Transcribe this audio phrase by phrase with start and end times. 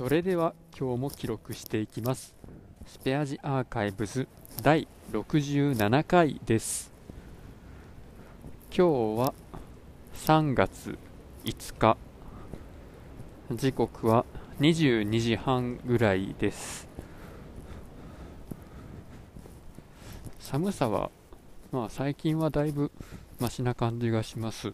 [0.00, 2.34] それでは今日も記録していきます。
[2.86, 4.28] スペアジアーカイブズ
[4.62, 6.90] 第67回です。
[8.74, 9.34] 今日は
[10.14, 10.98] 3月
[11.44, 11.98] 5日。
[13.52, 14.24] 時刻は
[14.60, 16.88] 22時半ぐらいです。
[20.38, 21.10] 寒さは
[21.72, 22.90] まあ最近はだいぶ
[23.38, 24.72] マシな感じがします。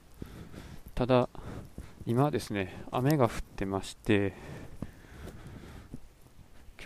[0.94, 1.28] ただ
[2.06, 4.32] 今ですね雨が降ってまして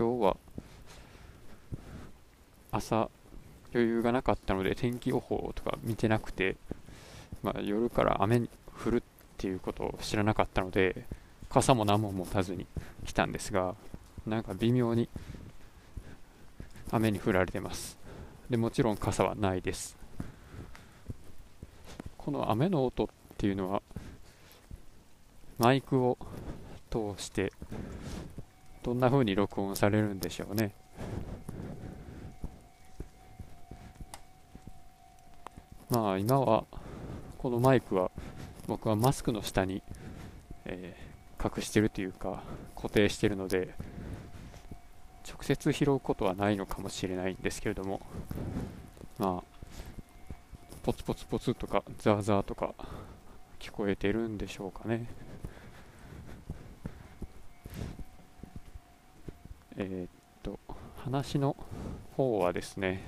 [0.01, 0.37] 今日は
[2.73, 3.11] 朝
[3.75, 6.57] 余裕がなかったので天気予報とか見てなくて、
[7.43, 8.49] まあ、夜から雨に
[8.83, 9.03] 降るっ
[9.37, 11.05] ていうことを知らなかったので
[11.51, 12.67] 傘も何も持たずに
[13.05, 13.75] 来たんですが
[14.27, 15.07] なんか微妙に
[16.91, 17.99] 雨に降られてます。
[18.49, 19.99] でもちろん傘はないです。
[22.17, 23.83] この雨の音っていうのは
[25.59, 26.17] マイクを
[26.91, 27.53] 通して
[28.83, 30.73] どんな風に録音されるんでしょうね。
[35.91, 36.65] まあ今は
[37.39, 38.11] このマイクは
[38.69, 39.83] 僕はマスクの下に、
[40.65, 42.43] えー、隠してるというか
[42.77, 43.75] 固定してるので
[45.29, 48.01] 直接拾うことはないのかもしれないんですけれども
[49.19, 49.61] まあ
[50.83, 52.75] ポツポツポツとかザーザーとか
[53.59, 55.07] 聞こえてるんでしょうかね。
[59.83, 60.09] えー、っ
[60.43, 60.61] と
[60.99, 61.57] 話の
[62.15, 63.03] 方はですね、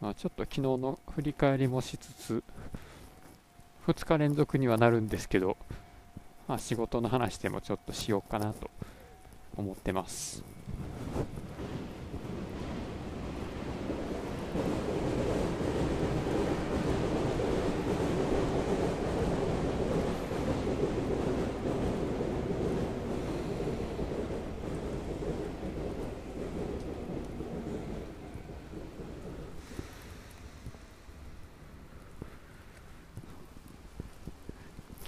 [0.00, 2.44] まあ、ちょっと昨日の振り返りもしつつ
[3.86, 5.58] 2日連続にはなるんですけど、
[6.46, 8.70] まあ、仕事の話でもちょっとしようかなと
[9.54, 10.42] 思ってます。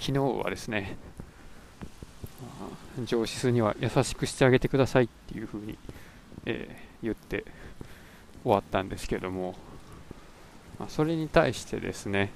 [0.01, 0.97] 昨日はですね
[3.05, 5.77] 上司には優しくしてあげてくださいっていうふうに、
[6.45, 7.45] えー、言って
[8.43, 9.55] 終わったんですけども、
[10.79, 12.31] まあ、それに対してですね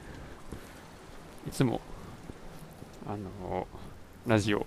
[1.47, 1.81] いつも
[3.07, 3.67] あの
[4.25, 4.65] ラジオ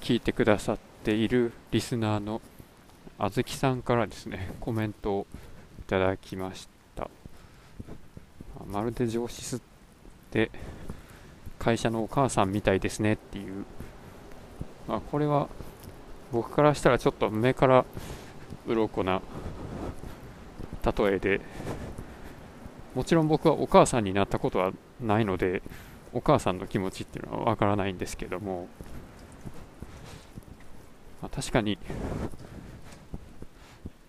[0.00, 2.40] 聞いてくださっているリスナーの
[3.18, 5.26] あずきさんからですねコメントを
[5.78, 7.08] いただきました。
[8.66, 9.60] まるで上司っ
[10.30, 10.50] て
[11.62, 13.64] 会社のお母さんみたいですねっていう、
[14.88, 15.48] まあ、これは
[16.32, 17.84] 僕からしたらちょっと目から
[18.66, 19.22] 鱗な
[20.84, 21.40] 例えで。
[22.94, 25.62] もちろん僕はお母さんになったことはないので
[26.12, 28.68] お母さんの気持ちっていうのはわからないんですけども、
[31.22, 31.78] まあ、確かに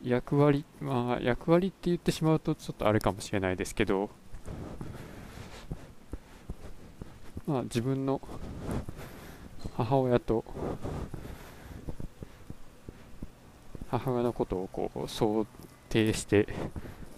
[0.04, 4.10] 役割まあ役割って言ってしまうとちょっとあれかもしれないですけど。
[7.46, 8.22] まあ、自分の
[9.76, 10.46] 母親と
[13.90, 15.46] 母親のことをこう想
[15.90, 16.48] 定して、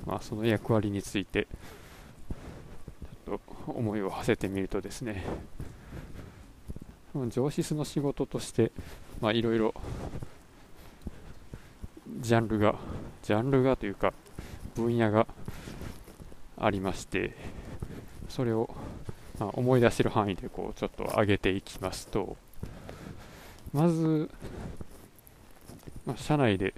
[0.06, 1.48] まあ、その役割について
[3.26, 5.24] ちょっと思いを馳せてみるとですね
[7.30, 8.72] 上司の仕事として
[9.22, 9.74] いろいろ
[12.20, 12.76] ジャンルが
[13.24, 14.14] ジャンルがというか
[14.76, 15.28] 分野が
[16.58, 17.34] ありまして
[18.28, 18.70] それを
[19.40, 22.38] まあ、思い出せる範囲でこうちょっと上げていきますと
[23.74, 24.30] まず、
[26.06, 26.74] まあ、社内で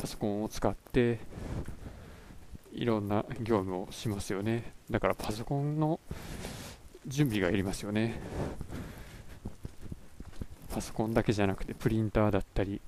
[0.00, 1.18] パソコンを使って
[2.72, 4.72] いろんな業務をしますよね。
[4.88, 5.98] だからパソコンの
[7.06, 8.20] 準備がいりますよね。
[10.72, 12.80] パソコンだけじゃなくてプリンターだったり、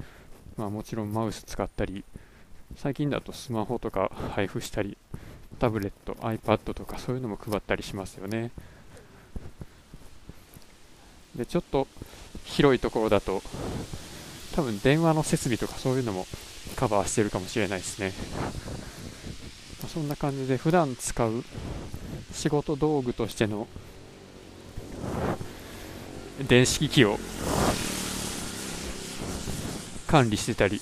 [0.56, 2.04] まあ、もちろんマウス使ったり
[2.76, 4.96] 最近だとスマホとか配布したり
[5.58, 8.50] タブレット iPad とかそういうのも配ったりしますよね
[11.36, 11.86] でちょっと
[12.44, 13.42] 広いところだと
[14.54, 16.26] 多分電話の設備とかそういうのも
[16.76, 18.12] カバーしてるかもしれないですね、
[19.88, 21.44] そんな感じで普段使う
[22.32, 23.66] 仕事道具としての
[26.46, 27.18] 電子機器を
[30.06, 30.80] 管理してたり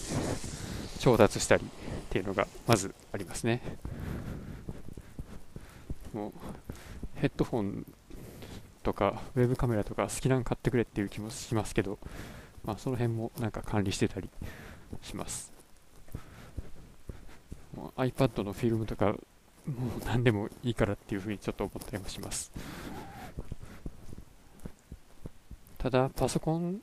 [0.99, 1.67] 調達したりっ
[2.11, 3.61] ていうのがまずありますね。
[6.19, 6.32] もう
[7.15, 7.87] ヘッドフォン
[8.82, 11.99] とかウェブカメラとか好きなの買ってくれっていう気もしますけど、
[12.65, 14.29] まあ、その辺もなんか管理してたり
[15.03, 15.53] します。
[17.97, 19.20] iPad のフィルムとかもう
[20.06, 22.50] 何でもいいからっていうふうにちょっと思ったりもします。
[25.76, 26.81] ただパソコン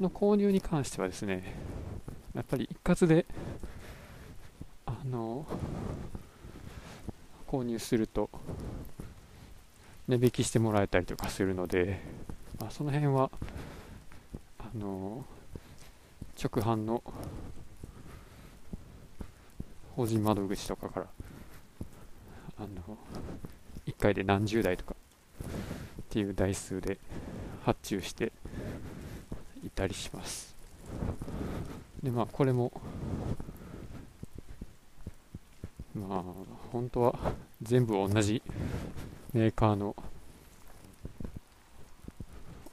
[0.00, 1.54] の購入に関してはですね
[2.34, 3.26] やっぱり一括で
[4.86, 5.44] あの
[7.48, 8.28] 購入すると
[10.06, 12.00] 値引きしてもらえたりとかするので、
[12.60, 13.30] まあ、その辺は
[14.58, 15.24] あの
[16.42, 17.02] 直販の
[19.96, 21.06] 法人窓口とかから
[22.58, 22.96] あの
[23.86, 24.94] 1回で何十台とか
[26.02, 26.98] っていう台数で
[27.64, 28.32] 発注して
[29.64, 30.54] いたりします。
[32.02, 32.72] でまあこれも
[35.94, 37.18] まあ本当は
[37.62, 38.42] 全部同じ
[39.32, 39.96] メーカーの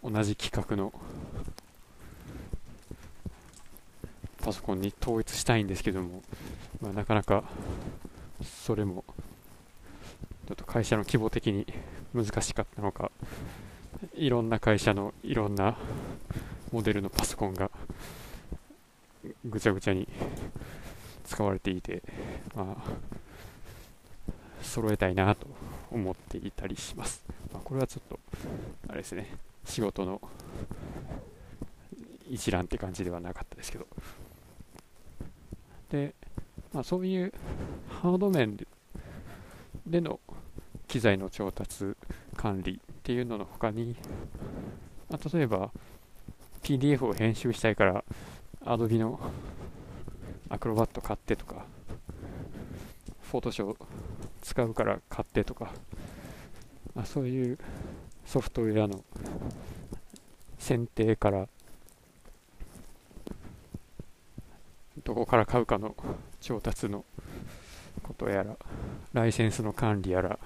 [0.04, 0.94] 同じ規格の
[4.44, 6.22] パソコンに統一したいんですけども、
[6.82, 7.44] まあ、なかなか
[8.44, 9.04] それも
[10.48, 11.66] ちょっと会社の規模的に
[12.14, 13.12] 難しかったのか
[14.14, 15.76] いろんな会社のいろんな
[16.72, 17.72] モデルのパソコンが
[19.46, 20.08] ぐちゃぐちゃに
[21.24, 22.04] 使われていて、
[22.56, 23.15] まあ、
[24.76, 25.48] 揃えたいなと
[25.90, 27.24] 思っていたりします。
[27.54, 28.20] まあ、これはちょっと、
[28.90, 29.30] あれですね、
[29.64, 30.22] 仕事の
[32.30, 33.88] 一覧って感じではなかったですけど。
[35.90, 36.14] で、
[36.74, 37.34] まあ、そういう
[38.02, 38.58] ハード面
[39.88, 40.20] での
[40.90, 41.96] 機材の調達
[42.36, 43.96] 管理っていうのの他に、
[45.10, 45.72] まあ、例えば
[46.64, 48.04] PDF を編集したいから
[48.66, 49.22] Adobe の
[50.50, 51.66] アクロバット買ってとか、
[53.32, 53.78] フォトショー
[54.46, 55.72] 使うから買ってとか、
[56.94, 57.58] まあ、そういう
[58.26, 59.04] ソフトウェアの
[60.60, 61.48] 選定から
[65.04, 65.96] どこから買うかの
[66.40, 67.04] 調達の
[68.04, 68.56] ことやら
[69.14, 70.38] ライセンスの管理やら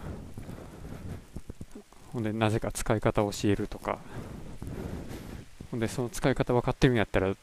[2.13, 3.99] ほんでなぜか使い方を教えるとか。
[5.71, 7.35] ほんでその使い方分かってるんやったら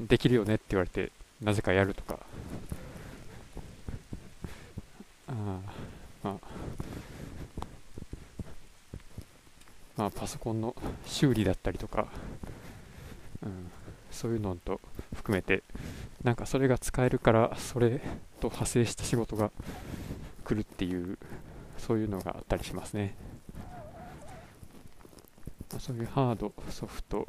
[0.00, 1.12] できるよねって言われて
[1.42, 2.18] なぜかやるとか
[5.28, 5.32] あ
[6.22, 6.34] まあ
[9.96, 10.74] まあパソコンの
[11.06, 12.08] 修理だったりとか、
[13.42, 13.70] うん、
[14.10, 14.80] そういうのと
[15.14, 15.62] 含めて
[16.22, 18.00] なんかそれが使えるからそれ
[18.40, 19.50] と派生した仕事が
[20.44, 21.18] 来るっていう
[21.78, 23.14] そういうのがあったりしますね。
[25.72, 27.26] まそういうハードソフト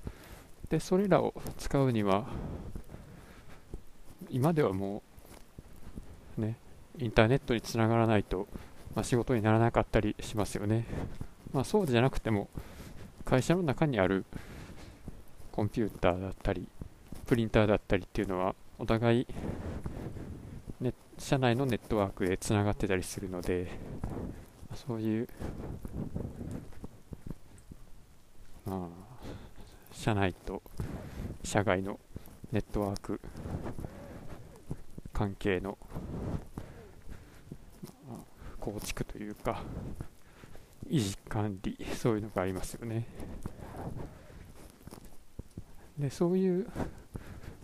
[0.69, 2.28] でそれらを使うには
[4.30, 5.02] 今ではも
[6.38, 6.58] うね
[6.98, 8.48] インターネットにつながらないと、
[8.96, 10.86] まあ、仕事にならなかったりしますよね、
[11.57, 12.50] まあ、そうじゃなくても
[13.25, 14.25] 会社の中にある
[15.51, 16.68] コンピューターだったり
[17.25, 19.27] プリンターだったりっていうのはお互い、
[20.80, 23.71] ね、社内のネットワークでつながってたりするので
[24.75, 25.27] そういう
[28.63, 29.25] まあ
[29.92, 30.62] 社内と
[31.44, 32.00] 社外の
[32.51, 33.19] ネットワーク
[35.12, 35.75] 関係の
[38.59, 39.63] 構築というか
[40.89, 43.06] 維持管理そういうのがありますよね。
[45.98, 46.68] でそういう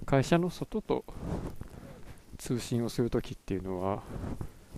[0.05, 1.05] 会社の外と
[2.38, 4.03] 通信をするときっていうのは、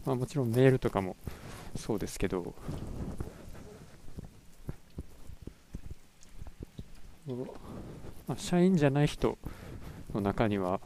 [0.06, 1.16] まあ、もちろんメールとかも
[1.76, 2.54] そうですけど
[8.28, 9.38] まあ、社員じゃない人
[10.14, 10.80] の中には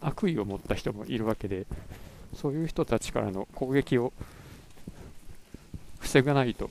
[0.00, 1.66] 悪意を持った人もいるわけで
[2.34, 4.12] そういう人たちからの攻撃を
[6.02, 6.68] 防がないと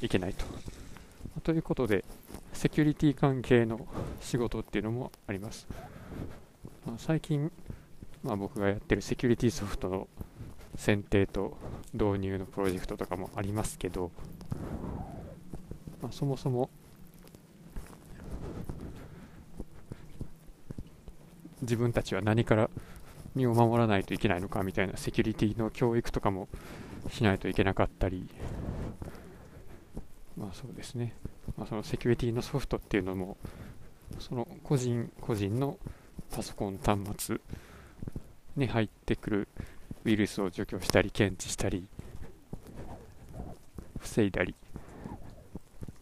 [0.00, 0.44] いけないと。
[1.42, 2.04] ということで
[2.52, 3.86] セキュリティ関係の
[4.20, 5.66] 仕事っていうのもあります。
[6.86, 7.50] まあ、最近、
[8.22, 10.08] まあ、僕がやってるセキュリティソフトの
[10.76, 11.56] 選定と
[11.92, 14.10] 導入のプロジェクトとかもありますけど、
[16.02, 16.70] まあ、そもそも
[21.62, 22.68] 自分たちは何から
[23.34, 26.48] 身を守らないといけないのかみたいなセキュリティの教育とかも
[27.10, 28.28] しないといけなかったり、
[30.42, 31.14] まあそうですね、
[31.56, 33.36] まあ、そのセキュリティのソフトっていうのも、
[34.18, 35.78] その個人個人の
[36.32, 37.40] パソコン端末
[38.56, 39.48] に入ってくる
[40.04, 41.86] ウイルスを除去したり検知したり
[44.00, 45.14] 防いだりっ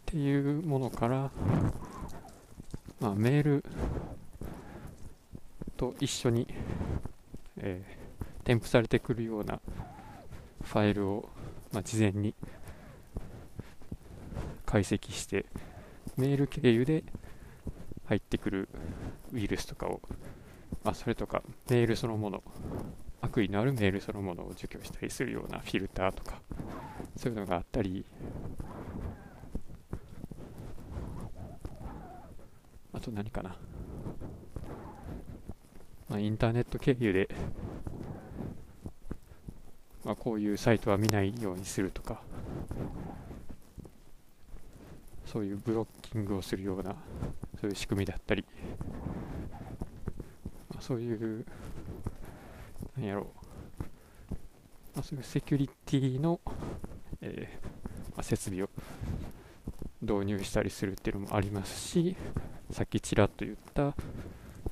[0.07, 1.31] ていうものから、
[2.99, 3.63] まあ、メール
[5.77, 6.47] と一緒に、
[7.57, 9.59] えー、添付されてくるような
[10.63, 11.29] ファイルを、
[11.71, 12.33] まあ、事前に
[14.71, 15.45] 解析して
[16.15, 17.03] メール経由で
[18.05, 18.69] 入ってくる
[19.33, 19.99] ウイルスとかを、
[20.85, 22.41] まあ、それとかメールそのもの
[23.19, 26.39] 悪意のあるメールそのものを除去したりするようなフィルターとか
[27.17, 28.05] そういうのがあったり
[32.93, 33.57] あと何かな、
[36.07, 37.27] まあ、インターネット経由で、
[40.05, 42.21] まあ、こういうサイトは見ないようにするとか
[45.31, 46.95] そういうブロッキングをするような
[47.59, 48.43] そういう仕組みだったり、
[50.75, 51.45] ま、そういう
[52.97, 53.25] なんやろう、
[54.95, 56.41] まあ、そういうセキュリティの、
[57.21, 57.67] えー
[58.09, 58.69] まあ、設備を
[60.01, 62.15] 導入したりするっていうのもありますし
[62.71, 63.83] さっきちらっと言った、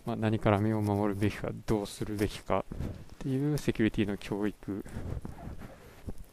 [0.06, 2.66] まあ、何から身を守るべきかどうするべきか
[3.16, 4.84] っていうセキュリティの教育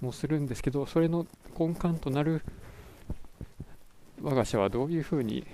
[0.00, 2.42] もするんですけどそれの根幹となる
[4.26, 5.46] 我が社はどういうふうに、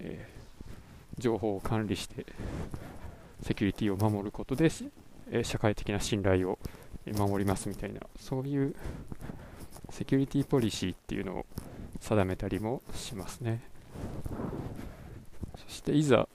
[0.00, 2.26] えー、情報を管理して
[3.40, 4.64] セキュリティを守ることで、
[5.30, 6.58] えー、社会的な信頼を
[7.16, 8.74] 守りますみたいなそういう
[9.90, 11.46] セキュリティポリシーっていうのを
[12.00, 13.62] 定めたりもしますね。
[15.68, 16.28] そしていざ、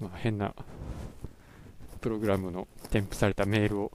[0.00, 0.52] まあ、変な
[2.00, 3.92] プログラムの添付されたメールを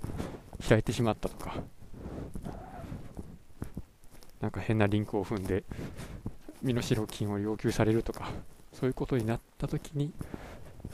[0.69, 1.55] 開いてしまったとか
[4.51, 5.63] なんか変なリンクを踏んで
[6.61, 8.29] 身代金を要求されるとか
[8.73, 10.11] そういうことになった時に、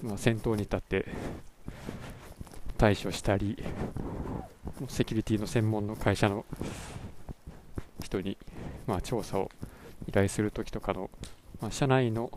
[0.04, 1.06] まあ、先頭に立って
[2.78, 3.58] 対処したり
[4.88, 6.46] セキュリティの専門の会社の
[8.04, 8.38] 人に、
[8.86, 9.50] まあ、調査を
[10.08, 11.10] 依頼するときとかの、
[11.60, 12.30] まあ、社内の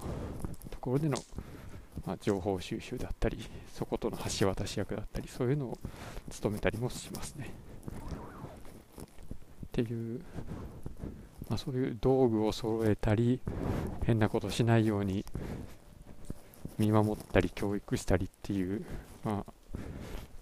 [0.71, 1.19] ところでの、
[2.07, 3.39] まあ、情報収集だったり
[3.75, 5.79] そことの橋渡し役だったりそういうのを
[6.31, 7.53] 務めたりもしますね。
[9.67, 10.23] っていう
[11.51, 13.41] まあ、そういう道具を揃えたり
[14.05, 15.25] 変なことしないように
[16.79, 18.85] 見守ったり教育したりっていう、
[19.25, 19.79] まあ、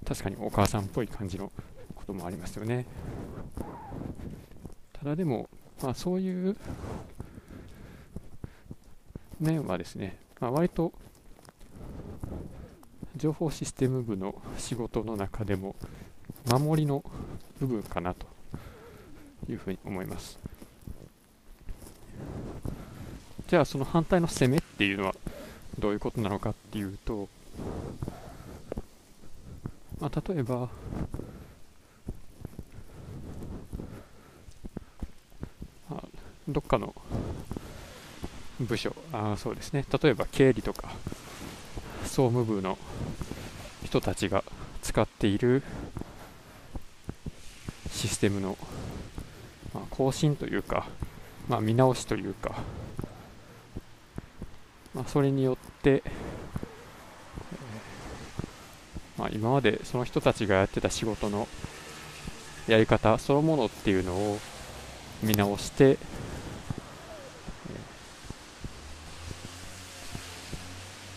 [0.07, 1.51] 確かにお母さんっぽい感じの
[1.95, 2.85] こともありますよね
[4.93, 5.49] ただでも、
[5.83, 6.57] まあ、そういう
[9.41, 10.93] 面はですね、まあ、割と
[13.17, 15.75] 情報システム部の仕事の中でも
[16.47, 17.03] 守りの
[17.61, 18.27] 部分かなと
[19.49, 20.39] いうふうに思います。
[23.49, 25.15] じゃあその反対の攻めっていうのは
[25.79, 27.31] どういうことなのかっていうと、
[29.99, 30.69] まあ、例えば
[35.91, 36.03] あ
[36.47, 36.95] どっかの
[38.61, 39.87] 部署あそうですね。
[40.03, 40.91] 例えば経理とか
[42.03, 42.77] 総務部の
[43.83, 44.45] 人たちが
[44.83, 45.63] 使っている
[47.91, 48.59] システムの、
[49.73, 50.87] まあ、更新というか、
[51.49, 52.57] まあ、見直しというか
[54.99, 56.03] まあ、それによって、
[59.17, 61.47] まあ、今までその人たちがやってた仕事の
[62.67, 64.41] やり方そのものっていうのを
[65.23, 65.99] 見直して、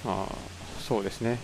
[0.05, 0.35] まあ
[0.79, 1.39] そうですね。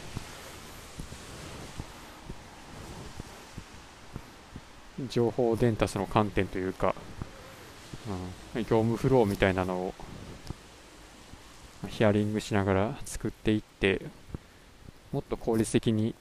[5.09, 6.93] 情報伝達の観点というか、
[8.55, 9.93] うん、業務フローみたいなのを
[11.97, 14.03] ヒアリングしながら作っていって
[15.11, 16.13] もっと効率的に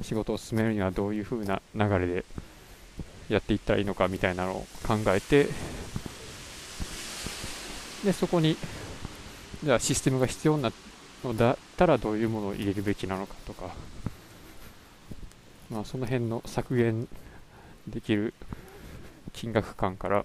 [0.00, 2.24] 仕事を進めるにはどういう風な流れで
[3.28, 5.48] やっていったらいいのかみたいなのを考えて
[8.06, 8.56] でそこに
[9.62, 10.72] じゃあシステムが必要な
[11.22, 13.68] のだったらどういうものを入れるべきなのかとか、
[15.70, 17.06] まあ、その辺の削減
[17.86, 18.32] できる
[19.34, 20.24] 金額感から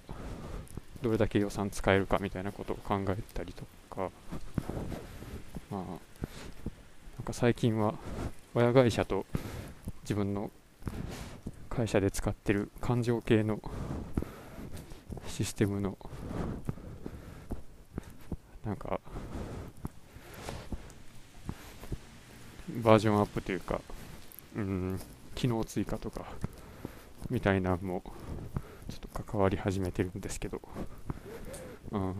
[1.02, 4.10] どれだけ予算使えるかみたいなことを考えたりとか。
[5.78, 7.94] なんか最近は
[8.54, 9.26] 親会社と
[10.02, 10.50] 自分の
[11.68, 13.60] 会社で使ってる感情系の
[15.26, 15.96] システムの
[18.64, 19.00] なんか
[22.68, 23.80] バージョンアップというか
[24.56, 25.00] うん
[25.34, 26.24] 機能追加とか
[27.30, 28.02] みたいなのも
[28.88, 30.60] ちょっと関わり始めてるんですけど。
[31.90, 32.14] うん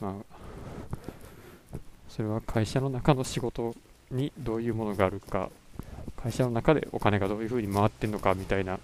[0.00, 1.78] まあ、
[2.16, 3.74] それは会社の中の仕事
[4.10, 5.50] にどういうものがあるか
[6.16, 8.78] 会社の中でお金がどういうふうに回ってるのかみたいな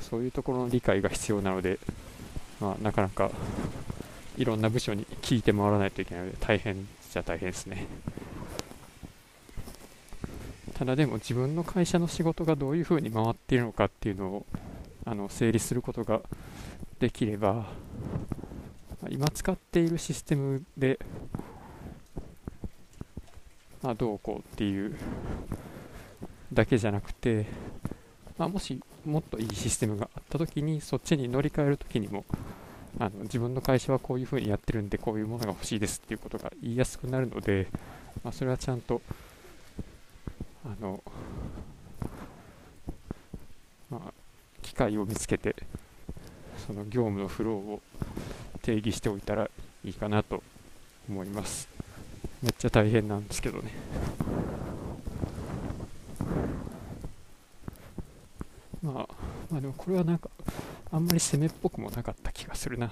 [0.00, 1.78] そういうところの理解が必要なので、
[2.60, 3.30] まあ、なかなか
[4.36, 7.86] いろんな部署に聞いて回らないといけないので大変じゃ大変ですね。
[10.74, 14.46] ただでも自分の会社の仕事がどういうふうに回っているのかっていうのを
[15.04, 16.20] あの整理することが
[16.98, 17.66] できれば
[19.08, 20.98] 今使っているシステムで、
[23.90, 24.94] まあ、どうこうっていう
[26.52, 27.46] だけじゃなくて、
[28.38, 32.24] まあ、もしもっといいシステムがあった時にそっちに乗り換える時にも
[33.00, 37.66] あの自分の会社はこういうふうにやってるんでこういうものが欲しいですっていうことが言いやすくなるので、
[38.22, 39.02] まあ、それはちゃんと
[40.64, 41.02] あの、
[43.90, 44.12] まあ、
[44.62, 45.56] 機会を見つけて
[46.64, 47.82] その業務のフローを
[48.62, 49.50] 定義しておいたら
[49.84, 50.44] いいかなと
[51.08, 51.79] 思います。
[52.42, 53.70] めっちゃ大変なんですけどね。
[58.82, 59.08] まあ
[59.50, 60.30] まあでもこれはなんか
[60.90, 62.88] あんまり攻めっぽくもなかった気がするな。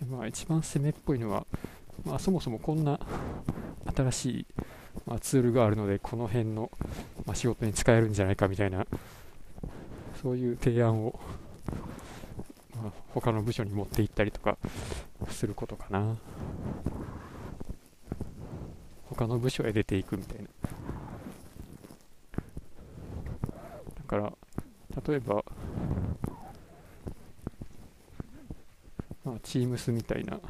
[0.00, 1.46] でまあ一番攻めっぽいのは、
[2.04, 3.00] まあ、そもそもこんな
[3.96, 4.46] 新しい、
[5.06, 6.70] まあ、ツールがあるのでこの辺の、
[7.24, 8.86] まあ、仕事に使えるんじゃないかみたいな
[10.22, 11.18] そういう提案を、
[13.14, 14.58] 他の部署に持って行ったりとか
[15.28, 16.16] することかな。
[19.04, 20.48] 他の部署へ出ていくみたいな。
[23.94, 24.32] だから
[25.06, 25.44] 例えば、
[29.24, 30.40] まあ、Teams みたいな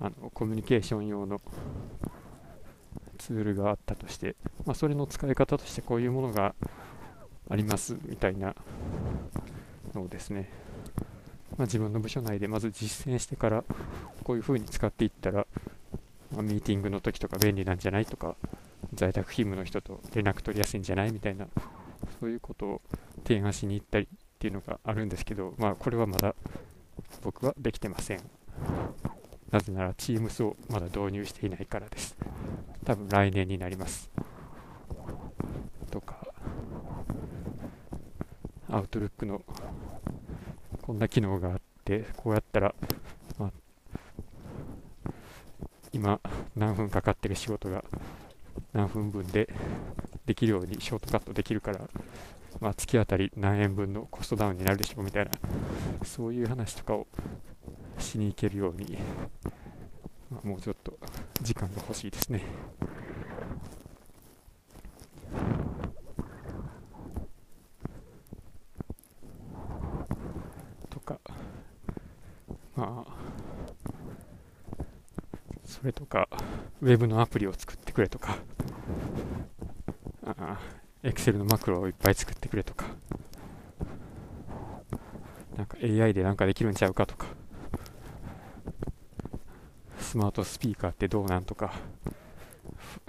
[0.00, 1.40] あのコミュニケーション用の
[3.18, 6.54] ツールがあったとして、まあ、それの使い方としてこういうものが
[7.48, 8.54] ありますみたいな
[9.94, 10.50] のをですね、
[11.56, 13.64] まあ、自分の部署内でまず実践してから
[14.24, 15.46] こういう風に使っていったら、
[16.32, 18.36] まあ、ミーティングの時とか便利なんじゃないとか
[18.92, 21.12] 在宅勤務の人と連絡取りやすいんじゃない？
[21.12, 21.46] みたいな
[22.20, 22.82] そういうことを
[23.26, 26.34] 提案しに行ったりっていうのがあるんですけど、まあ、これはまだ
[27.22, 28.20] 僕はできてません。
[29.50, 32.16] なぜなら Teams をまだ導入していないからです。
[32.84, 34.10] 多分来年になります。
[35.90, 36.26] とか、
[38.68, 39.42] Outlook の
[40.84, 42.74] こんな機能があって、こうやったら、
[43.38, 43.52] まあ、
[45.92, 46.20] 今
[46.54, 47.82] 何分かかってる仕事が
[48.74, 49.48] 何分分で
[50.26, 51.88] できるようにショートカットできるから、
[52.60, 55.30] まあ、月当たり何円分のコストダウンになるでしょうみたいな、
[56.04, 57.06] そういう話とかを
[57.98, 58.98] しに行けるように、
[60.30, 60.98] まあ、もうちょっと
[61.40, 62.42] 時間が欲しいですね。
[70.90, 71.18] とか、
[72.76, 73.14] まあ、
[75.64, 76.28] それとか、
[76.84, 78.36] ウェブのアプリを作ってくれとか、
[81.02, 82.84] Excel のマクロをいっぱい作ってくれとか、
[85.56, 87.28] なんか AI でなんかできるんちゃうかとか、
[89.98, 91.72] スマートスピーカーってどうなんとか、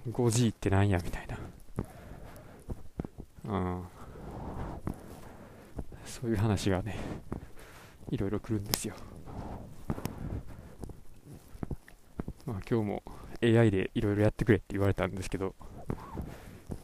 [0.09, 1.37] 5G ってなんやみたいな。
[3.43, 3.83] うん。
[6.05, 6.95] そういう話がね、
[8.09, 8.95] いろいろ来るんですよ。
[12.45, 13.03] まあ今日も
[13.45, 15.55] AI でいろいろやってくれって言われたんですけど、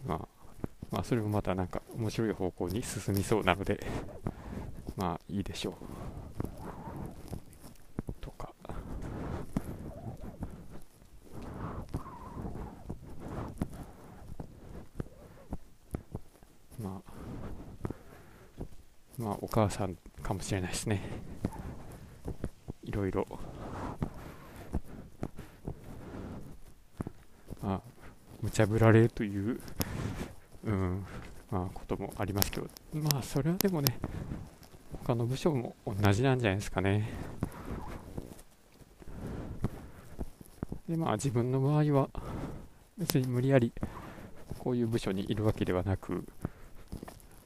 [0.05, 0.27] まあ
[0.91, 3.79] まあ、それもまたなんか面白い方向に進みそうなので、
[4.97, 5.73] まあいいでしょう。
[8.19, 8.53] とか。
[16.77, 17.11] まあ、
[19.17, 21.01] まあお母さんかもしれないですね。
[22.83, 23.25] いろいろ。
[27.61, 27.81] まあ、
[28.41, 29.59] 無茶ぶられるという
[30.63, 31.05] うん、
[31.49, 33.97] まあ、こともありますけど、まあ、それはでもね、
[35.03, 37.09] 他の部署も同じなんじゃないですかね。
[40.87, 42.09] で、まあ、自分の場合は、
[42.97, 43.73] 別に無理やり
[44.59, 46.23] こういう部署にいるわけではなく、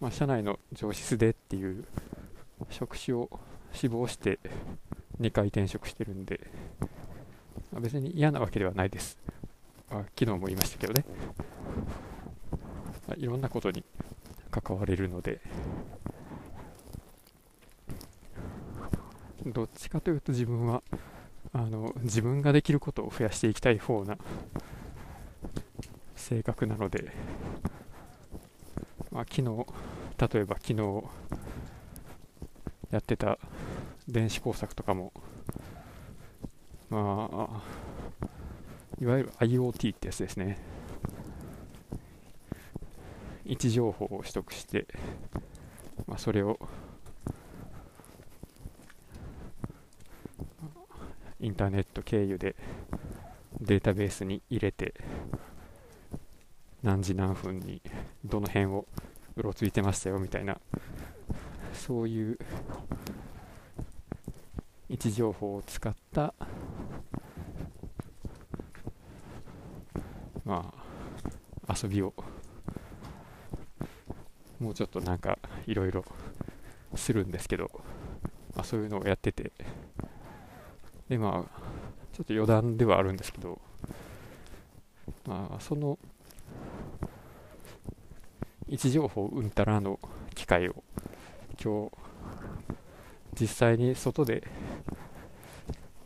[0.01, 1.86] まあ、社内の上司でっていう
[2.69, 3.30] 職種を
[3.71, 4.39] 志望して
[5.21, 6.41] 2回転職してるんで、
[7.71, 9.17] まあ、別に嫌なわけではないです。
[9.99, 11.05] あ昨日も言いましたけどね。
[13.08, 13.84] まいろんなことに
[14.51, 15.41] 関われるので
[19.45, 20.81] どっちかというと自分は
[21.53, 24.17] あの自分ができることを増やしていきたい方な
[26.15, 27.12] 性格なので、
[29.12, 29.65] まあ、昨日
[30.34, 31.03] 例えば昨日
[32.91, 33.38] やってた
[34.08, 35.13] 電子工作とかも
[36.89, 37.62] まあ
[39.01, 40.58] いわゆる IoT ってやつですね。
[43.45, 44.88] 位置情報を取得して、
[46.08, 46.60] まあ、それを
[51.39, 52.55] インターネット経由で
[53.62, 54.95] データベースに入れて
[56.81, 57.81] 何時何分に
[58.23, 58.88] どの辺を
[59.36, 60.58] うろついてましたよみたいな
[61.73, 62.39] そういう
[64.89, 66.34] 位置情報を使った
[70.43, 70.73] ま
[71.65, 72.14] あ遊びを。
[74.60, 76.06] もうちょっとなんかいろいろ
[76.96, 77.70] するんですけど、
[78.56, 79.52] まあ、そういうのをやってて。
[81.10, 81.62] でまあ
[82.14, 83.60] ちょっと余談ではあるんですけど。
[85.26, 85.98] まあその
[88.68, 90.00] 位置情報うんたらの
[90.34, 90.84] 機械を
[91.64, 91.90] 今
[93.36, 94.48] 日実際に外で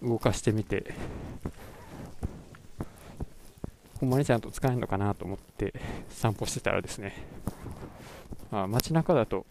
[0.02, 0.94] 動かしてみて。
[4.00, 5.74] ほんまにちゃんと使えるのかなと思って
[6.10, 7.14] 散歩してたらですね、
[8.52, 9.46] まあ、街中だと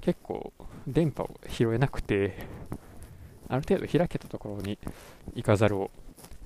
[0.00, 0.52] 結構
[0.86, 2.36] 電波を拾えなくて
[3.48, 4.78] ある程度開けたところに
[5.34, 5.90] 行かざるを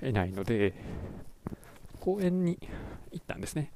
[0.00, 0.74] 得ないので
[2.00, 2.58] 公園に
[3.12, 3.72] 行ったんですね。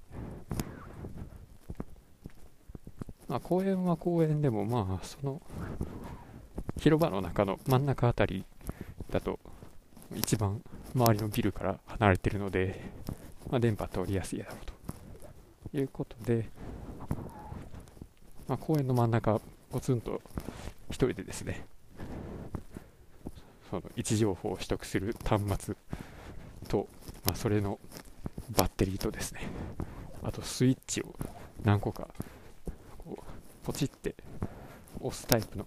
[3.28, 5.40] まあ、公園は公園でも、まあ、その
[6.78, 8.44] 広場の中の真ん中あたり
[9.10, 9.38] だと、
[10.14, 10.62] 一番
[10.94, 12.80] 周りのビルから離れてるので、
[13.50, 14.56] まあ、電波通りやすいだろう
[15.72, 16.48] ということで、
[18.48, 20.20] まあ、公園の真ん中、ポツンと
[20.90, 21.64] 1人でですね、
[23.70, 25.74] その位置情報を取得する端末
[26.68, 26.88] と、
[27.24, 27.78] まあ、それの
[28.56, 29.40] バッテリーとですね、
[30.22, 31.14] あとスイッチを
[31.64, 32.08] 何個か
[32.98, 34.14] こうポチって
[35.00, 35.66] 押すタイプの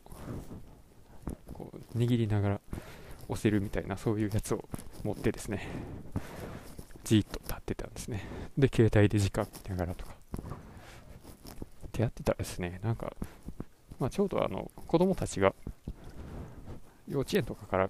[1.53, 2.61] こう握りながら
[3.27, 4.63] 押せるみたいなそういうやつを
[5.03, 5.67] 持ってですね
[7.03, 7.39] じーっと
[8.07, 8.27] ですね。
[8.57, 10.13] で携帯で時間見ながらとか。
[11.87, 12.79] ってやってたらですね。
[12.83, 13.13] なんか、
[13.99, 15.53] まあ、ちょうどあの子供たちが
[17.07, 17.89] 幼稚園とかから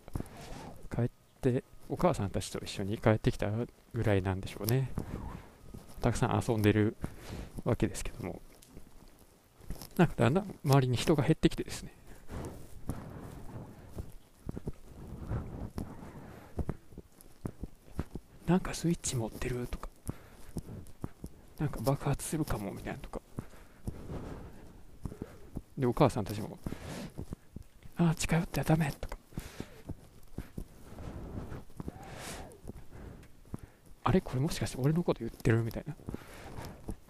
[0.93, 1.09] 帰っ
[1.41, 3.49] てお母さんたちと一緒に帰ってきた
[3.93, 4.91] ぐらいなんでしょうね。
[6.01, 6.95] たくさん遊んでる
[7.63, 8.41] わけですけども。
[9.97, 11.93] なんかだんだん周りに人が減ってきてですね。
[18.45, 19.86] なんかスイッチ持ってるとか
[21.59, 23.21] なんか爆発するかもみたいなとか。
[25.77, 26.57] でお母さんたちも
[27.97, 29.17] ああ近寄ってはダメとか
[34.03, 34.21] あれ？
[34.21, 35.61] これもしかして俺のこと言ってる？
[35.61, 35.95] みたいな。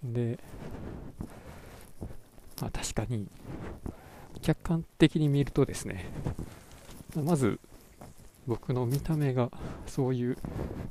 [0.04, 0.38] で
[2.62, 3.28] まあ、確かに
[4.42, 6.10] 客観的に見るとですね
[7.16, 7.60] まず
[8.48, 9.52] 僕の見た目が
[9.86, 10.38] そういう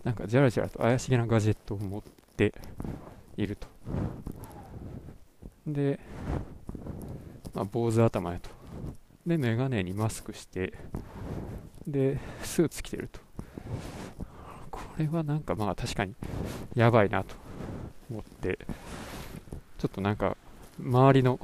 [0.04, 2.02] なんかじゃらじゃらと怪しげなガジェットを持っ
[2.36, 2.54] て
[3.36, 3.66] いると。
[5.66, 5.98] で、
[7.54, 8.50] まあ、坊主頭やと。
[9.26, 10.72] で眼鏡にマスクして。
[11.86, 13.20] でスーツ着てると。
[14.70, 16.14] これはなんかまあ確かに
[16.74, 17.34] やばいなと。
[18.10, 18.58] 思って。
[19.78, 20.36] ちょっとなんか
[20.80, 21.38] 周りの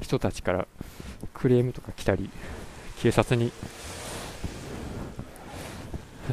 [0.00, 0.66] 人たちから
[1.34, 2.30] クレームとか来たり
[2.98, 3.52] 警察に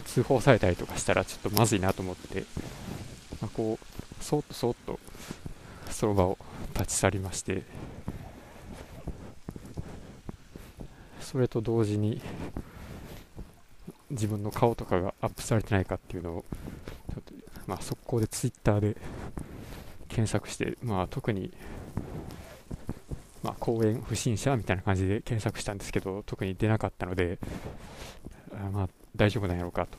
[0.06, 2.44] 通報されたりとかしたらちょっとまずいなと思って、
[3.42, 3.97] まあ、こう
[4.28, 5.00] そっとそっと
[5.90, 6.38] その場を
[6.74, 7.64] 立ち去りまして
[11.22, 12.22] それと同時に
[14.10, 16.46] 自分の顔とかがアップされてないかっていうのを
[17.14, 17.34] ちょっと、
[17.68, 18.98] まあ、速攻でツイッターで
[20.10, 21.54] 検索して、まあ、特に
[23.44, 27.40] まあ、公園不審者みたいな感じで検索したんですけど特に出なかったので
[28.52, 29.98] あまあ大丈夫なんやろうかと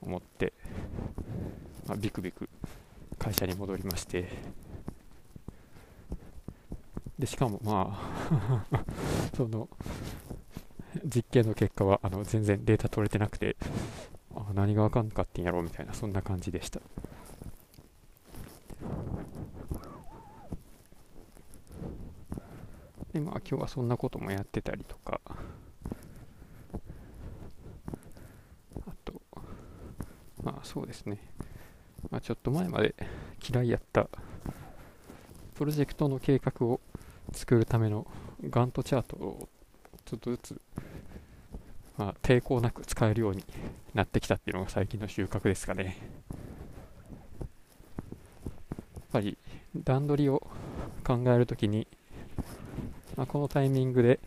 [0.00, 0.52] 思って、
[1.86, 2.50] まあ、ビクビク
[3.18, 4.28] 会社に戻りまして。
[7.18, 7.98] でしかもま
[8.70, 8.84] あ
[9.34, 9.70] その
[11.04, 13.56] 実験の結果はあの全然データ取れてなくて
[14.34, 16.80] あ何が分かんかったんやろうみたいなそんな感じでした。
[23.14, 25.22] でまあ今日はそんなこともやってたりとか。
[28.86, 29.22] あと
[30.42, 31.18] まあそうですね、
[32.10, 32.94] まあ、ちょっと前まで
[33.48, 34.08] 嫌いやった
[35.54, 36.80] プロジェクトの計画を
[37.32, 38.06] 作るための
[38.50, 39.48] ガントチャートを
[40.04, 40.60] ちょっとずつ、
[41.96, 43.44] まあ、抵抗なく使えるように
[43.94, 45.96] なってきたっていうのが最近の収穫ですかね。
[47.44, 49.38] やっぱり
[49.76, 50.46] 段取りを
[51.04, 51.86] 考えるときに
[53.16, 54.18] まあ、このタイミングで、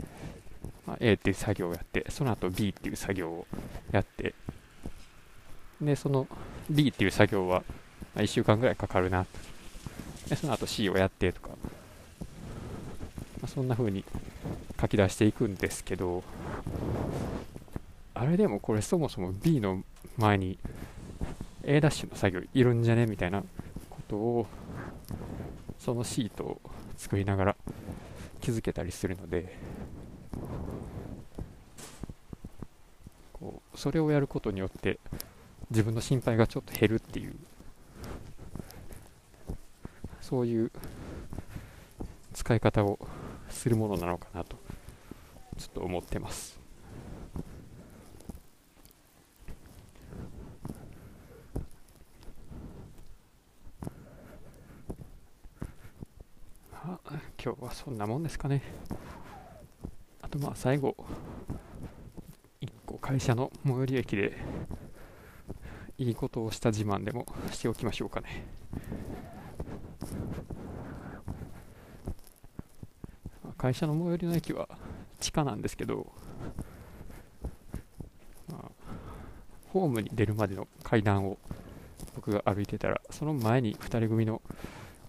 [0.86, 3.48] まあ、A っていう作業をやって、その後 B っていう作業を
[3.92, 4.34] やって、
[5.82, 6.28] で、その
[6.69, 7.63] B っていう作業は、
[8.15, 9.25] まあ、1週間ぐらいかかるな。
[10.30, 11.56] で、その後 C をやってとか、ま
[13.43, 14.03] あ、そんな風に
[14.80, 16.23] 書き出していくんですけど、
[18.13, 19.84] あれでもこれそもそも B の
[20.17, 20.58] 前に
[21.63, 23.41] A' ダッシュの作業いるんじゃねみたいな
[23.89, 24.47] ことを
[25.80, 26.62] そのシートを
[26.97, 27.56] 作りながら
[28.41, 29.58] 気づけたりするので。
[33.39, 34.99] こうそれをやることによって
[35.69, 37.36] 自分の心配がちょっと減るっていう。
[40.21, 40.71] そういう
[42.34, 42.99] 使い方を
[43.47, 44.58] するものなのかなと
[45.58, 46.60] ちょっと思ってます。
[56.73, 56.99] あ
[57.41, 58.62] 今日はそんなもんですかね。
[60.21, 60.93] あとまあ最後
[62.60, 64.38] 1個会社の最寄り駅で
[65.97, 68.45] いいことをした自慢でもしておきましょうかね。
[73.57, 74.69] 会社の最寄りの駅は
[75.19, 76.12] 地下なんですけど、
[78.47, 78.71] まあ、
[79.69, 81.39] ホームに出るまでの階段を
[82.15, 84.41] 僕が歩いてたらその前に2人組の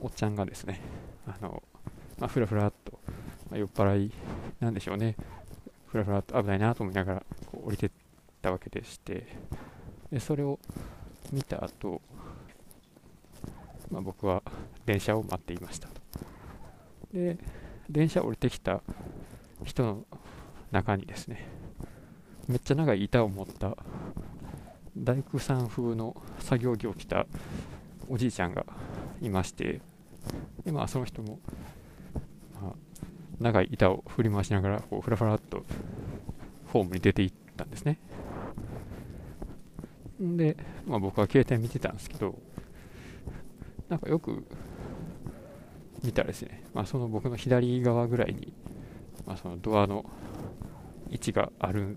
[0.00, 0.80] おっちゃんがですね
[1.26, 1.62] あの、
[2.18, 2.98] まあ、ふらふらっと、
[3.50, 4.12] まあ、酔っ払い
[4.60, 5.16] なんでしょうね。
[5.88, 7.90] ふらふらっと危ないなと思いながらこう降りてっ
[8.42, 9.26] たわけでして
[10.10, 10.58] でそれを
[11.32, 12.00] 見た後、
[13.90, 14.42] まあ、僕は
[14.86, 16.00] 電車を待っていましたと。
[17.12, 17.38] で
[17.88, 18.82] 電車降りてきた
[19.64, 20.04] 人の
[20.70, 21.48] 中にですね
[22.46, 23.76] めっちゃ長い板を持った
[24.96, 27.26] 大工さん風の作業着を着た
[28.08, 28.66] おじいちゃんが
[29.20, 29.80] いまして
[30.64, 31.38] でまあその人も、
[32.60, 32.72] まあ、
[33.40, 35.64] 長い板を振り回しながらこうふらふらっと
[36.72, 37.37] ホームに出ていったんですね
[40.36, 42.38] で、まあ、僕は携帯見てたんですけど
[43.88, 44.44] なんかよく
[46.02, 48.52] 見たらですね、まあ、その僕の左側ぐらいに、
[49.26, 50.04] まあ、そのドアの
[51.10, 51.96] 位置がある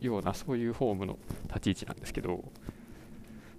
[0.00, 2.44] ようなそういうホームの立ち位置なんですけど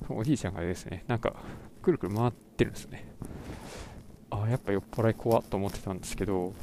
[0.09, 1.35] おじいちゃんがですねなんか
[1.81, 3.07] くるくる回ってるんですね。
[4.29, 6.53] ああやっぱ酔っ払い怖っと思ってたんですけど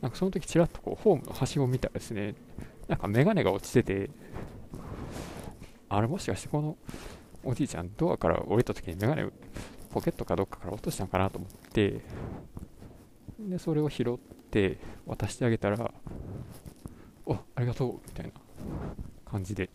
[0.00, 2.34] なんかその時ちらっとこうホームの端を見たらですね
[2.88, 4.10] なんか眼鏡が落ちてて
[5.94, 6.76] あれもしかしてこの
[7.44, 9.30] おじいちゃんドアから降りた時に眼鏡
[9.90, 12.00] ポケットかどっかから落としたのかなと思って
[13.38, 14.18] でそれを拾っ
[14.50, 15.92] て渡してあげたら
[17.26, 18.32] おありがとうみたいな
[19.30, 19.68] 感じで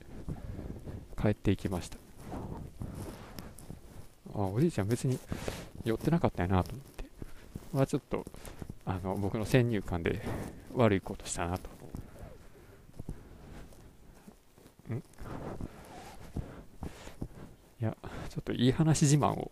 [1.22, 1.98] 帰っていきました。
[4.34, 5.20] あおじいちゃん別に
[5.84, 7.06] 寄ってなかったよなと思って。
[7.74, 8.26] まあちょっと
[8.86, 10.22] あの僕の先入観で
[10.74, 11.70] 悪いことしたなと
[14.94, 15.04] ん
[17.80, 17.96] いや
[18.30, 19.52] ちょっといい話自慢を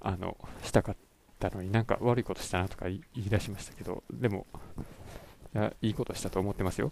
[0.00, 0.96] あのしたかっ
[1.38, 4.46] たのになんか悪いことしたなとか言い出しましたけどでも
[5.54, 6.90] いやいいことしたと思ってますよ。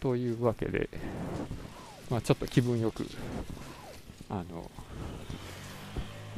[0.00, 0.88] というわけで、
[2.08, 3.06] まあ、ちょっと気分よく
[4.30, 4.70] あの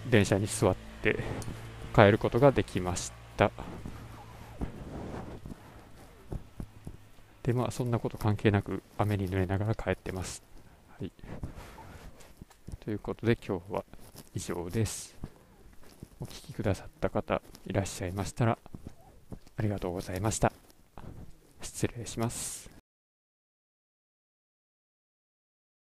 [0.09, 1.23] 電車に座って
[1.95, 3.53] 帰ることができました。
[7.45, 10.43] でまあそんなこと関係なく雨に濡れながら帰ってます、
[10.99, 11.11] はい、
[12.91, 13.85] ということで今日は
[14.35, 15.17] 以上です。
[16.19, 18.59] お聴きくださった方いらっしゃいましたら
[19.57, 20.53] ありがとうございました。
[21.63, 22.70] 失礼します。